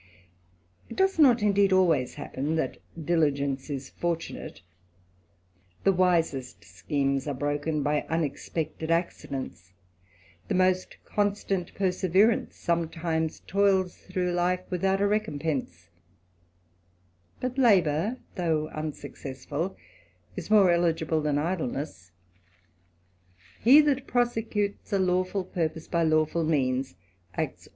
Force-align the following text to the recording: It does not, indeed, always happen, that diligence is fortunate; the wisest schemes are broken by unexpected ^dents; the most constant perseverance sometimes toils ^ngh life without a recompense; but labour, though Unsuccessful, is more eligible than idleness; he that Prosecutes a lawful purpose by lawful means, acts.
It 0.89 0.95
does 0.95 1.19
not, 1.19 1.43
indeed, 1.43 1.71
always 1.71 2.15
happen, 2.15 2.55
that 2.55 2.77
diligence 3.05 3.69
is 3.69 3.91
fortunate; 3.91 4.63
the 5.83 5.91
wisest 5.93 6.63
schemes 6.65 7.27
are 7.27 7.35
broken 7.35 7.83
by 7.83 8.07
unexpected 8.09 8.89
^dents; 8.89 9.73
the 10.47 10.55
most 10.55 10.97
constant 11.05 11.75
perseverance 11.75 12.55
sometimes 12.55 13.41
toils 13.41 14.07
^ngh 14.09 14.33
life 14.33 14.61
without 14.71 15.01
a 15.01 15.05
recompense; 15.07 15.91
but 17.39 17.59
labour, 17.59 18.17
though 18.33 18.69
Unsuccessful, 18.69 19.77
is 20.35 20.49
more 20.49 20.71
eligible 20.71 21.21
than 21.21 21.37
idleness; 21.37 22.11
he 23.59 23.81
that 23.81 24.07
Prosecutes 24.07 24.91
a 24.91 24.97
lawful 24.97 25.43
purpose 25.43 25.87
by 25.87 26.01
lawful 26.01 26.43
means, 26.43 26.95
acts. 27.35 27.69